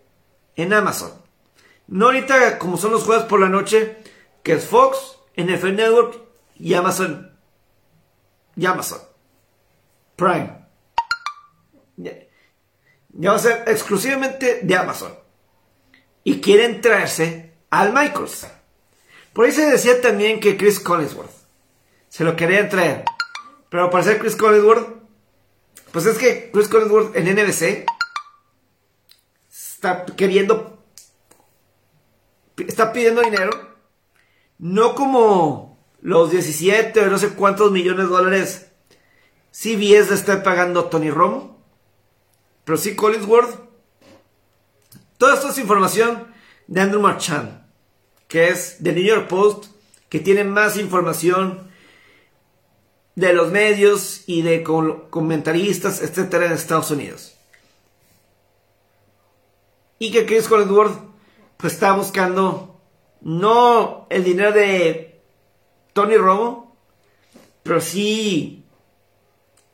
[0.56, 1.12] en Amazon.
[1.88, 3.96] No ahorita como son los jueves por la noche,
[4.42, 6.20] que es Fox, NFL Network
[6.56, 7.32] y Amazon.
[8.56, 9.00] Y Amazon.
[10.16, 10.59] Prime.
[13.12, 15.12] Ya va a ser exclusivamente de Amazon.
[16.24, 18.46] Y quieren traerse al Michaels.
[19.32, 21.30] Por ahí se decía también que Chris Collinsworth
[22.08, 23.04] se lo querían traer.
[23.68, 25.00] Pero para ser Chris Collinsworth,
[25.92, 27.86] pues es que Chris Collinsworth en NBC
[29.50, 30.84] está queriendo,
[32.56, 33.70] está pidiendo dinero
[34.60, 38.66] no como los 17 o no sé cuántos millones de dólares
[39.52, 41.59] CBS le está pagando Tony Romo.
[42.64, 43.58] Pero sí Collinsworth.
[45.18, 46.26] Toda esto es información
[46.66, 47.62] de Andrew Marchand,
[48.28, 49.66] que es de New York Post,
[50.08, 51.70] que tiene más información
[53.16, 57.36] de los medios y de comentaristas, etcétera, en Estados Unidos.
[59.98, 60.98] Y que Chris Collinsworth
[61.58, 62.80] pues está buscando
[63.20, 65.20] no el dinero de
[65.92, 66.76] Tony Romo,
[67.62, 68.64] pero sí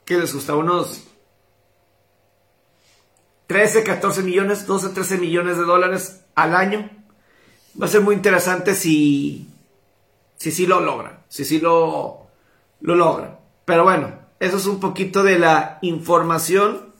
[0.05, 1.06] que les gusta unos
[3.57, 6.91] 13, 14 millones, 12, 13 millones de dólares al año.
[7.81, 9.49] Va a ser muy interesante si
[10.37, 12.27] si lo logra, si sí lo,
[12.83, 13.41] lo logra.
[13.65, 16.93] Pero bueno, eso es un poquito de la información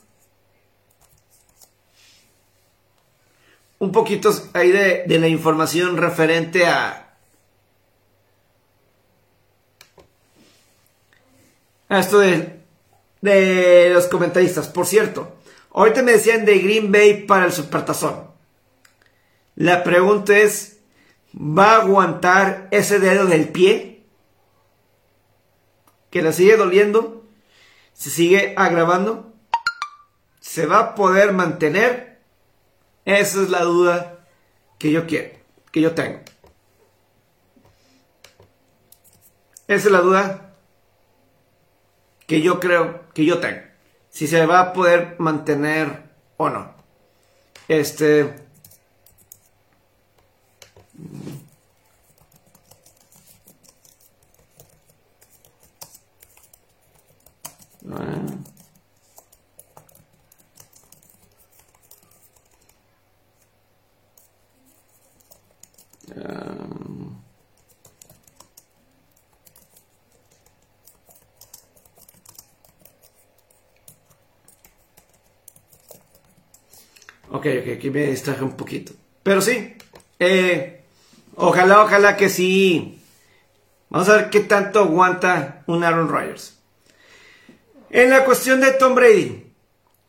[3.77, 7.17] un poquito ahí de, la información referente a,
[11.87, 12.61] a esto de,
[13.21, 14.67] de los comentaristas.
[14.67, 15.36] Por cierto,
[15.77, 18.31] ahorita me decían de Green Bay para el Supertazón.
[19.55, 20.79] La pregunta es,
[21.35, 24.03] ¿va a aguantar ese dedo del pie?
[26.09, 27.23] ¿Que le sigue doliendo?
[27.93, 29.33] ¿Se sigue agravando?
[30.39, 32.21] ¿Se va a poder mantener?
[33.05, 34.25] Esa es la duda
[34.79, 35.37] que yo quiero,
[35.71, 36.19] que yo tengo.
[39.67, 40.55] Esa es la duda
[42.25, 43.66] que yo creo que yo tengo
[44.17, 46.73] si se va a poder mantener o no.
[47.67, 48.33] Este.
[66.15, 66.76] Um.
[77.37, 78.93] Ok, ok, aquí me distraje un poquito.
[79.23, 79.75] Pero sí,
[80.19, 80.83] eh,
[81.35, 83.01] ojalá, ojalá que sí.
[83.89, 86.59] Vamos a ver qué tanto aguanta un Aaron Rodgers.
[87.89, 89.47] En la cuestión de Tom Brady,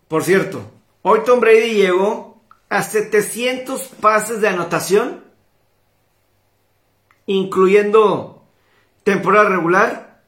[0.09, 0.63] por cierto,
[1.03, 5.25] hoy Tom Brady llegó a 700 pases de anotación,
[7.27, 8.45] incluyendo
[9.05, 10.23] temporada regular,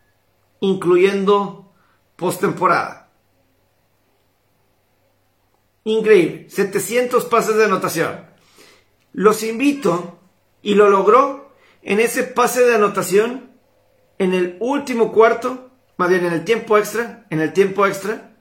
[0.61, 1.73] incluyendo
[2.17, 3.00] postemporada.
[5.91, 8.25] Increíble, 700 pases de anotación.
[9.13, 10.21] Los invito,
[10.63, 13.51] y lo logró en ese pase de anotación
[14.19, 18.37] en el último cuarto, más bien en el tiempo extra, en el tiempo extra,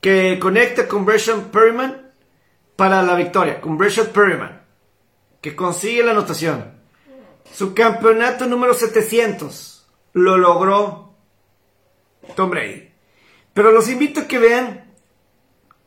[0.00, 2.12] que conecta con Bresham Perryman
[2.76, 4.62] para la victoria, con Bresham Perryman,
[5.40, 6.76] que consigue la anotación.
[7.52, 11.16] Su campeonato número 700 lo logró
[12.36, 12.85] Tom Brady.
[13.56, 14.84] Pero los invito a que vean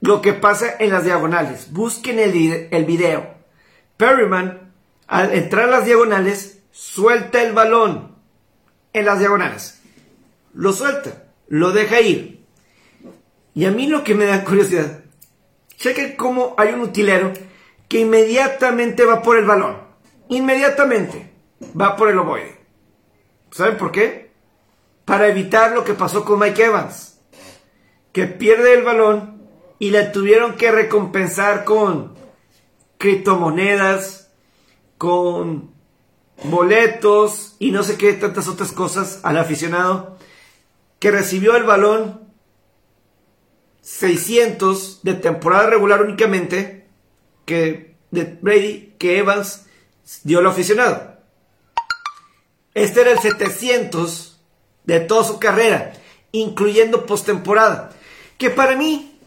[0.01, 1.71] lo que pasa en las diagonales.
[1.71, 3.35] Busquen el, el video.
[3.95, 4.73] Perryman,
[5.05, 8.15] al entrar a las diagonales, suelta el balón
[8.91, 9.83] en las diagonales.
[10.55, 12.43] Lo suelta, lo deja ir.
[13.53, 15.03] Y a mí lo que me da curiosidad,
[15.77, 17.33] chequen cómo hay un utilero
[17.87, 19.77] que inmediatamente va por el balón.
[20.27, 21.31] Inmediatamente
[21.79, 22.57] va por el ovoide.
[23.51, 24.31] ¿Saben por qué?
[25.05, 27.18] Para evitar lo que pasó con Mike Evans,
[28.11, 29.41] que pierde el balón
[29.79, 32.13] y la tuvieron que recompensar con
[32.97, 34.31] criptomonedas,
[34.97, 35.71] con
[36.43, 40.17] boletos y no sé qué tantas otras cosas al aficionado
[40.99, 42.21] que recibió el balón
[43.81, 46.87] 600 de temporada regular únicamente
[47.45, 49.65] que de Brady que Evans
[50.23, 51.17] dio al aficionado.
[52.73, 54.39] Este era el 700
[54.85, 55.93] de toda su carrera,
[56.31, 57.91] incluyendo postemporada,
[58.39, 59.19] que para mí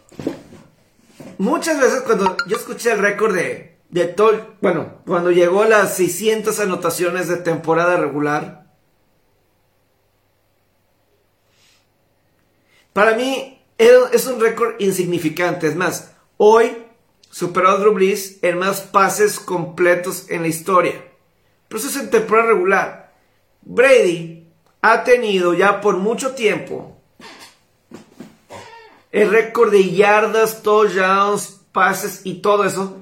[1.36, 4.16] muchas veces cuando yo escuché el récord de, de
[4.62, 8.66] bueno, cuando llegó a las 600 anotaciones de temporada regular,
[12.94, 15.68] para mí es un récord insignificante.
[15.68, 16.74] Es más, hoy
[17.28, 17.98] superó a Drew
[18.40, 21.04] en más pases completos en la historia.
[21.68, 23.14] Pero eso es en temporada regular.
[23.60, 24.48] Brady
[24.80, 27.01] ha tenido ya por mucho tiempo
[29.12, 32.98] el récord de yardas, touchdowns, pases y todo eso,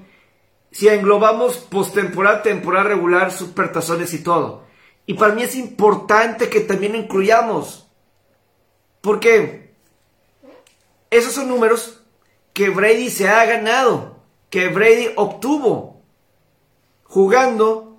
[0.72, 4.64] si englobamos postemporada, temporada regular, supertazones y todo.
[5.06, 7.88] Y para mí es importante que también incluyamos.
[9.00, 9.74] Porque
[11.10, 12.02] esos son números
[12.52, 16.02] que Brady se ha ganado, que Brady obtuvo,
[17.04, 17.98] jugando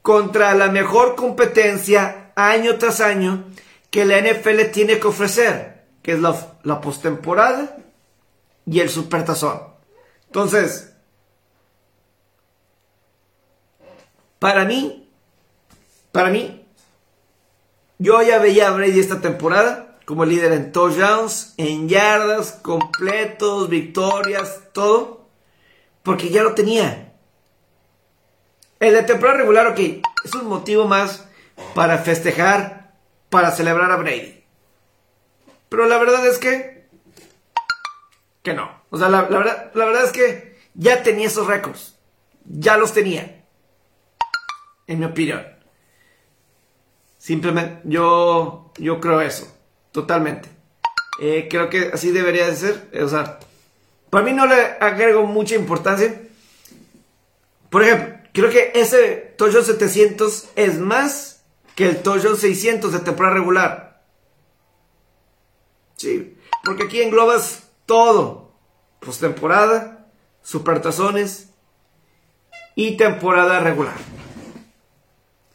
[0.00, 3.44] contra la mejor competencia año tras año
[3.90, 7.76] que la NFL tiene que ofrecer que es la, la postemporada
[8.66, 9.60] y el supertazón.
[10.26, 10.92] Entonces,
[14.38, 15.08] para mí,
[16.10, 16.64] para mí,
[17.98, 24.60] yo ya veía a Brady esta temporada como líder en touchdowns, en yardas, completos, victorias,
[24.72, 25.28] todo,
[26.02, 27.14] porque ya lo tenía.
[28.80, 29.78] En la temporada regular, ok,
[30.24, 31.24] es un motivo más
[31.74, 32.94] para festejar,
[33.30, 34.41] para celebrar a Brady.
[35.72, 36.86] Pero la verdad es que.
[38.42, 38.70] Que no.
[38.90, 41.98] O sea, la, verdad, la verdad es que ya tenía esos récords.
[42.44, 43.46] Ya los tenía.
[44.86, 45.46] En mi opinión.
[47.16, 49.50] Simplemente, yo, yo creo eso.
[49.92, 50.50] Totalmente.
[51.18, 52.90] Eh, creo que así debería de ser.
[53.02, 53.38] O sea,
[54.10, 56.20] para mí no le agrego mucha importancia.
[57.70, 61.44] Por ejemplo, creo que ese Toyo 700 es más
[61.74, 63.91] que el Toyo 600 de temporada regular.
[66.02, 68.50] Sí, porque aquí englobas todo.
[68.98, 70.08] Postemporada,
[70.42, 71.54] supertazones
[72.74, 73.94] y temporada regular.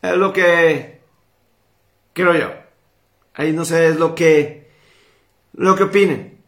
[0.02, 1.02] Es lo que
[2.14, 2.54] creo yo.
[3.34, 4.72] Ahí no sé, es lo que
[5.52, 6.42] lo que opinen.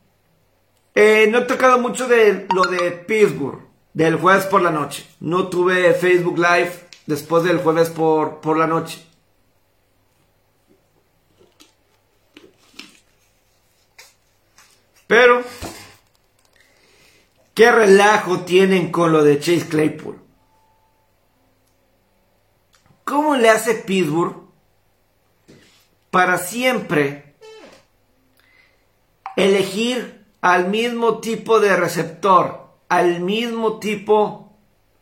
[0.96, 5.06] Eh, no he tocado mucho de lo de Pittsburgh, del jueves por la noche.
[5.20, 6.72] No tuve Facebook Live
[7.06, 9.09] después del jueves por, por la noche.
[15.10, 15.42] Pero,
[17.56, 20.22] ¿qué relajo tienen con lo de Chase Claypool?
[23.06, 24.36] ¿Cómo le hace Pittsburgh
[26.12, 27.34] para siempre
[29.36, 34.54] elegir al mismo tipo de receptor, al mismo tipo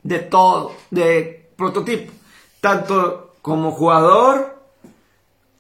[0.04, 2.14] de todo, de prototipo,
[2.62, 4.58] tanto como jugador,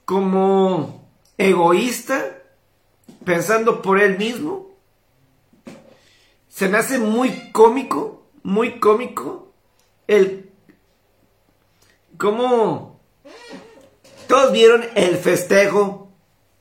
[0.05, 1.05] como
[1.37, 2.36] egoísta,
[3.27, 4.69] pensando por él mismo.
[6.47, 9.51] Se me hace muy cómico, muy cómico
[10.07, 10.49] el
[12.17, 13.01] cómo
[14.29, 16.09] todos vieron el festejo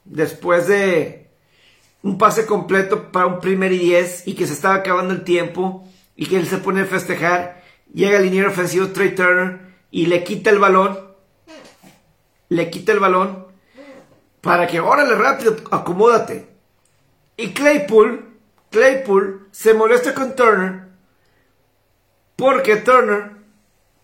[0.04, 1.30] después de
[2.02, 5.88] un pase completo para un primer y diez y que se estaba acabando el tiempo
[6.16, 7.62] y que él se pone a festejar.
[7.94, 9.60] Llega el liniero ofensivo Trey Turner
[9.92, 10.98] y le quita el balón.
[12.48, 13.46] Le quita el balón
[14.40, 16.55] para que, órale, rápido, acomódate.
[17.36, 18.38] Y Claypool,
[18.70, 20.86] Claypool se molesta con Turner
[22.36, 23.32] porque Turner,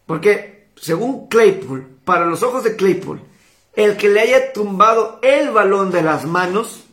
[0.06, 3.22] porque según Claypool, para los ojos de Claypool,
[3.74, 6.84] el que le haya tumbado el balón de las manos,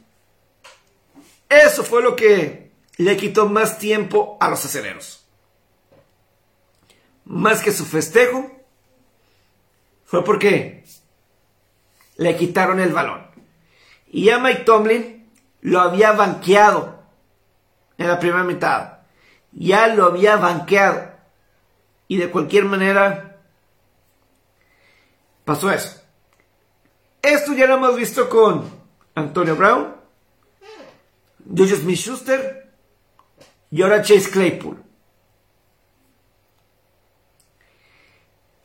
[1.48, 5.26] eso fue lo que le quitó más tiempo a los aceleros.
[7.24, 8.52] Más que su festejo,
[10.06, 10.84] fue porque
[12.18, 13.26] le quitaron el balón.
[14.12, 15.19] Y ya Mike Tomlin
[15.62, 17.00] lo había banqueado
[17.98, 19.00] en la primera mitad.
[19.52, 21.12] Ya lo había banqueado.
[22.08, 23.38] Y de cualquier manera
[25.46, 26.02] pasó eso.
[27.22, 28.70] Esto ya lo hemos visto con
[29.16, 29.96] Antonio Brown,
[31.56, 32.72] Jojo Smith Schuster
[33.70, 34.82] y ahora Chase Claypool.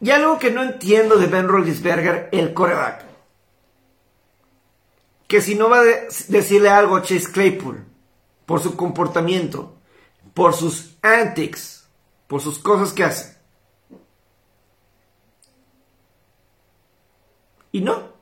[0.01, 3.13] Y algo que no entiendo de Ben Roethlisberger, el coreback.
[5.27, 5.85] Que si no va a
[6.29, 7.85] decirle algo a Chase Claypool
[8.47, 9.77] por su comportamiento,
[10.35, 11.89] por sus antics,
[12.27, 13.37] por sus cosas que hace.
[17.72, 18.12] Y no.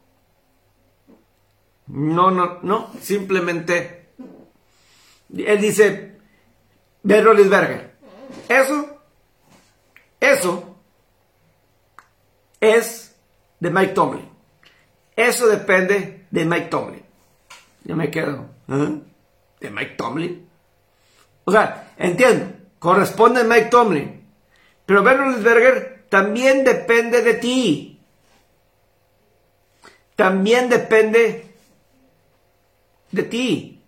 [1.89, 2.91] No, no, no.
[3.01, 4.09] Simplemente.
[5.37, 6.19] Él dice.
[7.03, 7.93] Ben.
[8.49, 8.99] Eso.
[10.21, 10.73] Eso
[12.63, 13.17] es
[13.59, 14.29] de Mike Tomlin.
[15.17, 17.05] Eso depende de Mike Tomlin.
[17.85, 18.47] Yo me quedo.
[18.69, 19.01] ¿eh?
[19.61, 20.49] ¿De Mike Tomlin?
[21.45, 22.47] O sea, entiendo,
[22.79, 24.27] corresponde a Mike Tomlin.
[24.87, 28.01] Pero Ben Roethlisberger también depende de ti.
[30.17, 31.55] También depende
[33.11, 33.83] de ti.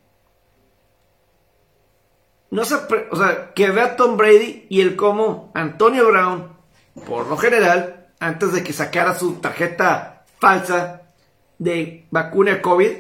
[2.51, 2.77] No se,
[3.11, 6.57] o sea, que vea Tom Brady y el cómo Antonio Brown,
[7.07, 11.04] por lo general, antes de que sacara su tarjeta falsa
[11.59, 12.93] de vacuna COVID,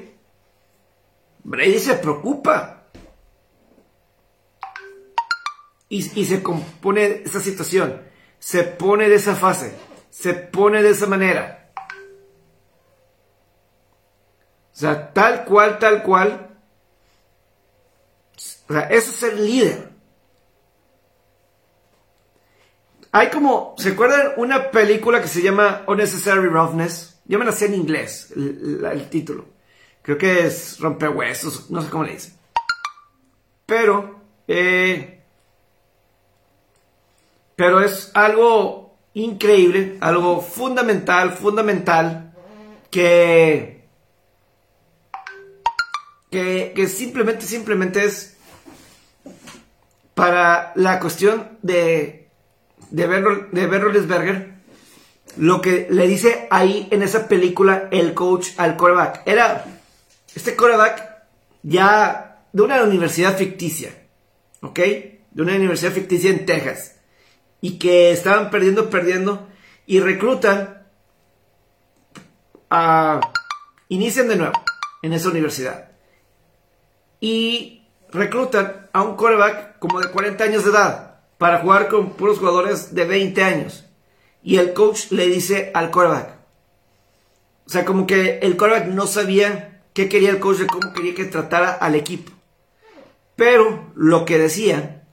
[1.44, 2.70] Brady se preocupa.
[5.88, 8.02] Y, se compone esa situación,
[8.40, 9.76] se pone de esa fase,
[10.10, 11.70] se pone de esa manera.
[14.72, 16.58] O sea, tal cual, tal cual.
[18.34, 19.94] O sea, eso es ser líder.
[23.12, 27.13] Hay como, ¿se acuerdan una película que se llama Unnecessary Roughness?
[27.26, 29.46] Yo me la sé en inglés, el, título.
[30.02, 32.34] Creo que es Rompehuesos, no sé cómo le dicen.
[33.64, 35.22] Pero, eh,
[37.56, 42.34] pero es algo increíble, algo fundamental, fundamental,
[42.90, 43.84] que,
[46.30, 48.36] que, simplemente, simplemente es
[50.14, 52.24] para la cuestión de
[52.90, 54.53] de Ben, de
[55.36, 59.22] lo que le dice ahí en esa película el coach al coreback.
[59.26, 59.64] Era
[60.34, 61.14] este coreback
[61.62, 63.90] ya de una universidad ficticia,
[64.60, 64.78] ¿ok?
[64.78, 66.96] De una universidad ficticia en Texas.
[67.60, 69.48] Y que estaban perdiendo, perdiendo.
[69.86, 70.86] Y reclutan
[72.70, 73.20] a...
[73.88, 74.54] Inician de nuevo
[75.02, 75.90] en esa universidad.
[77.20, 82.38] Y reclutan a un coreback como de 40 años de edad para jugar con puros
[82.38, 83.83] jugadores de 20 años.
[84.44, 86.36] Y el coach le dice al quarterback.
[87.66, 91.14] O sea, como que el quarterback no sabía qué quería el coach de cómo quería
[91.14, 92.30] que tratara al equipo.
[93.36, 95.06] Pero lo que decía,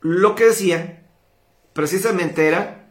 [0.00, 1.06] lo que decía,
[1.72, 2.90] precisamente era,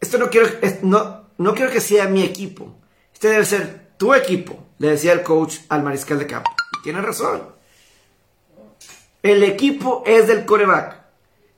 [0.00, 0.48] esto no quiero,
[0.82, 2.78] no, no quiero que sea mi equipo,
[3.12, 6.50] este debe ser tu equipo, le decía el coach al mariscal de campo.
[6.82, 7.54] tiene razón.
[9.22, 11.03] El equipo es del coreback.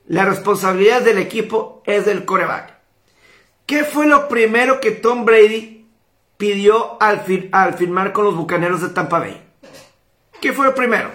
[0.07, 2.77] La responsabilidad del equipo es del coreback.
[3.65, 5.85] ¿Qué fue lo primero que Tom Brady
[6.37, 9.43] pidió al, al firmar con los Bucaneros de Tampa Bay?
[10.39, 11.11] ¿Qué fue lo primero?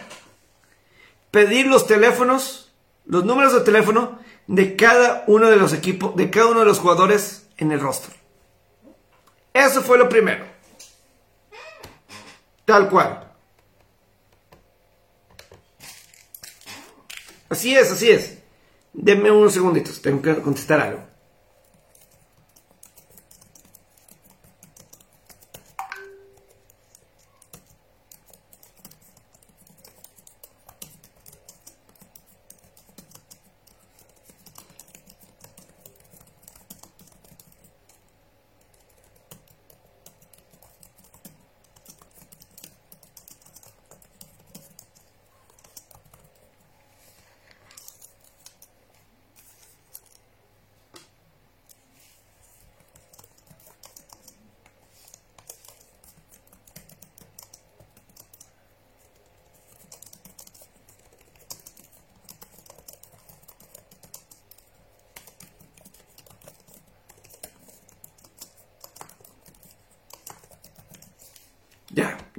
[1.30, 2.70] Pedir los teléfonos,
[3.06, 6.78] los números de teléfono de cada uno de los equipos, de cada uno de los
[6.78, 8.14] jugadores en el roster.
[9.54, 10.44] Eso fue lo primero.
[12.66, 13.32] Tal cual.
[17.48, 18.41] Así es, así es.
[18.94, 21.11] Denme unos segunditos, tengo que contestar algo.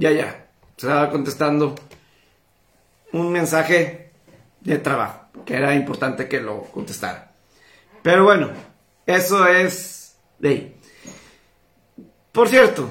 [0.03, 1.75] Ya, ya, estaba contestando
[3.13, 4.11] un mensaje
[4.59, 7.31] de trabajo, que era importante que lo contestara.
[8.01, 8.49] Pero bueno,
[9.05, 10.75] eso es de ahí.
[12.33, 12.89] Por cierto,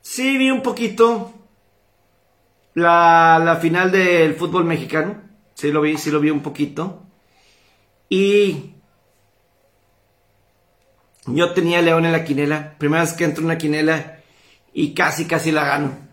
[0.00, 1.32] sí vi un poquito
[2.74, 5.22] la, la final del fútbol mexicano.
[5.54, 7.06] Sí lo vi, sí lo vi un poquito.
[8.08, 8.74] Y
[11.26, 12.74] yo tenía León en la quinela.
[12.76, 14.18] Primera vez que entro en una quinela
[14.72, 16.09] y casi, casi la gano.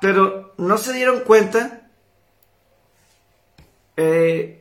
[0.00, 1.82] Pero no se dieron cuenta.
[3.96, 4.60] Eh,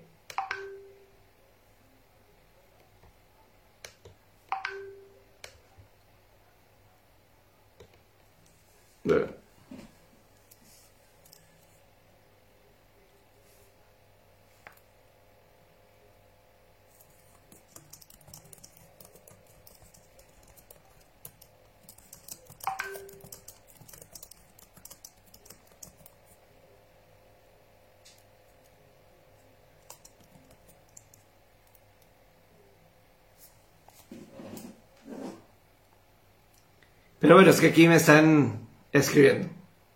[37.30, 39.50] Pero bueno, es que aquí me están escribiendo.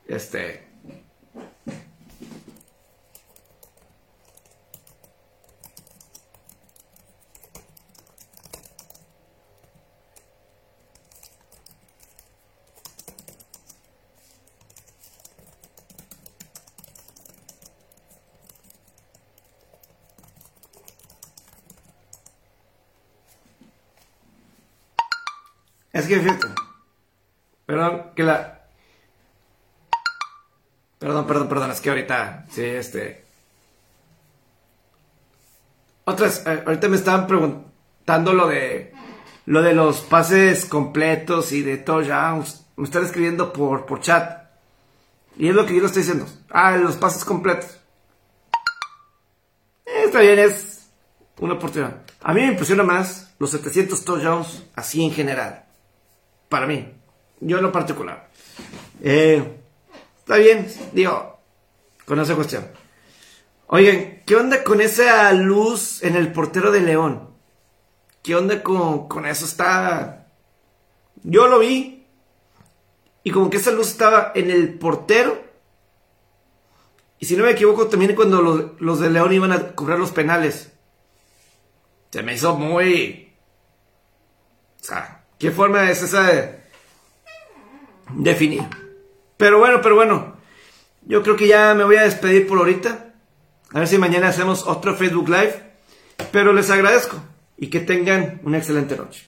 [0.07, 0.67] Este.
[25.93, 26.62] Es que.
[28.15, 28.61] Que la.
[30.99, 32.45] Perdón, perdón, perdón, es que ahorita.
[32.49, 33.25] Sí, este.
[36.05, 36.45] Otras.
[36.45, 38.93] eh, ahorita me estaban preguntando lo de.
[39.45, 42.65] Lo de los pases completos y de touchdowns.
[42.77, 44.43] Me están escribiendo por, por chat.
[45.37, 46.25] Y es lo que yo le estoy diciendo.
[46.49, 47.79] Ah, los pases completos.
[49.85, 50.89] Eh, está bien, es
[51.39, 52.03] una oportunidad.
[52.21, 55.65] A mí me impresiona más los 700 touchdowns así en general.
[56.47, 56.93] Para mí.
[57.45, 58.29] Yo en lo particular.
[59.01, 59.59] Eh,
[60.19, 61.39] está bien, digo,
[62.05, 62.67] con esa cuestión.
[63.67, 67.29] Oigan, ¿qué onda con esa luz en el portero de León?
[68.21, 69.45] ¿Qué onda con, con eso?
[69.45, 70.27] Está...
[71.23, 72.05] Yo lo vi.
[73.23, 75.43] Y como que esa luz estaba en el portero.
[77.19, 80.11] Y si no me equivoco, también cuando los, los de León iban a cobrar los
[80.11, 80.71] penales.
[82.11, 83.33] Se me hizo muy...
[84.81, 86.62] O sea, ¿qué forma es esa de
[88.11, 88.63] definir?
[89.37, 90.33] Pero bueno, pero bueno.
[91.05, 93.13] Yo creo que ya me voy a despedir por ahorita.
[93.73, 95.73] A ver si mañana hacemos otro Facebook Live.
[96.31, 97.17] Pero les agradezco
[97.57, 99.21] y que tengan una excelente noche.